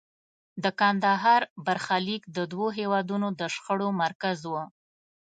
[0.63, 4.53] د کندهار برخلیک د دوو هېوادونو د شخړو مرکز و.